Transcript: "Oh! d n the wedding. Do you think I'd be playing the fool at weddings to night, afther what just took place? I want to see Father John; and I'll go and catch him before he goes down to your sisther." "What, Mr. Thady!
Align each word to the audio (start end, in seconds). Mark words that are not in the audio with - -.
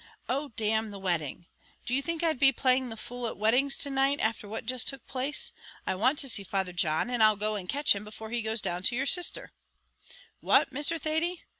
"Oh! 0.27 0.49
d 0.55 0.71
n 0.71 0.89
the 0.89 0.97
wedding. 0.97 1.45
Do 1.85 1.93
you 1.93 2.01
think 2.01 2.23
I'd 2.23 2.39
be 2.39 2.51
playing 2.51 2.89
the 2.89 2.97
fool 2.97 3.27
at 3.27 3.37
weddings 3.37 3.77
to 3.77 3.91
night, 3.91 4.19
afther 4.19 4.47
what 4.47 4.65
just 4.65 4.87
took 4.87 5.05
place? 5.05 5.51
I 5.85 5.93
want 5.93 6.17
to 6.17 6.27
see 6.27 6.43
Father 6.43 6.73
John; 6.73 7.07
and 7.11 7.21
I'll 7.21 7.35
go 7.35 7.53
and 7.55 7.69
catch 7.69 7.93
him 7.95 8.03
before 8.03 8.31
he 8.31 8.41
goes 8.41 8.61
down 8.61 8.81
to 8.81 8.95
your 8.95 9.05
sisther." 9.05 9.49
"What, 10.39 10.71
Mr. 10.73 10.99
Thady! 10.99 11.43